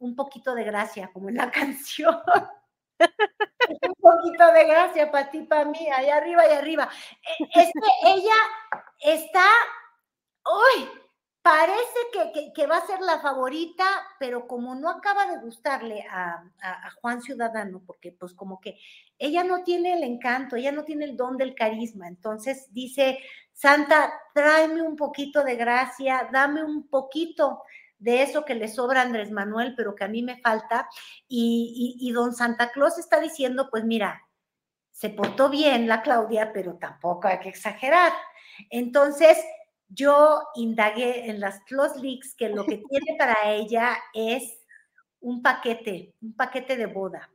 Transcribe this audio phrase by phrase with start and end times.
[0.00, 2.20] un poquito de gracia, como en la canción.
[3.88, 6.88] un poquito de gracia para ti, para mí, allá arriba y arriba.
[7.38, 8.34] E, es que ella
[9.00, 9.46] está,
[10.44, 10.88] uy,
[11.42, 13.84] parece que, que, va a ser la favorita,
[14.18, 18.78] pero como no acaba de gustarle a, a, Juan Ciudadano, porque pues como que
[19.18, 23.18] ella no tiene el encanto, ella no tiene el don del carisma, entonces dice,
[23.52, 27.62] Santa, tráeme un poquito de gracia, dame un poquito
[28.00, 30.88] de eso que le sobra a Andrés Manuel, pero que a mí me falta.
[31.28, 34.26] Y, don Santa Claus está diciendo, pues mira,
[34.90, 38.12] se portó bien la Claudia, pero tampoco hay que exagerar.
[38.70, 39.38] Entonces,
[39.88, 44.60] yo indagué en las Claus Leaks que lo que tiene para ella es
[45.20, 47.30] un paquete, un paquete de boda.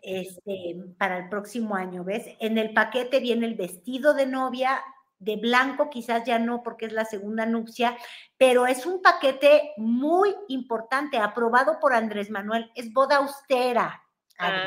[0.00, 2.24] Este, para el próximo año, ¿ves?
[2.40, 4.82] En el paquete viene el vestido de novia,
[5.22, 7.96] de blanco, quizás ya no porque es la segunda nupcia,
[8.36, 14.02] pero es un paquete muy importante, aprobado por Andrés Manuel, es boda austera.
[14.38, 14.66] Ah,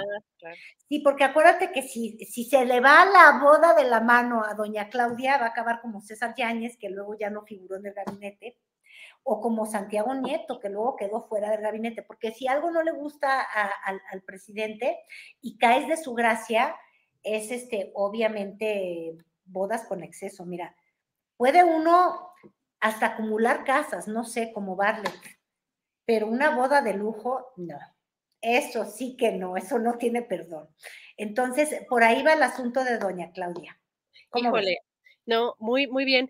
[0.87, 4.53] sí, porque acuérdate que si, si se le va la boda de la mano a
[4.53, 7.93] doña Claudia, va a acabar como César Yáñez, que luego ya no figuró en el
[7.93, 8.57] gabinete,
[9.23, 12.91] o como Santiago Nieto, que luego quedó fuera del gabinete, porque si algo no le
[12.91, 14.99] gusta al, al presidente
[15.41, 16.75] y caes de su gracia,
[17.23, 20.45] es este, obviamente bodas con exceso.
[20.45, 20.75] Mira,
[21.37, 22.31] puede uno
[22.79, 25.13] hasta acumular casas, no sé, cómo Barlet,
[26.05, 27.79] pero una boda de lujo, no.
[28.41, 30.69] Eso sí que no, eso no tiene perdón.
[31.17, 33.79] Entonces, por ahí va el asunto de doña Claudia.
[34.35, 34.79] Híjole,
[35.25, 36.29] no, muy, muy bien.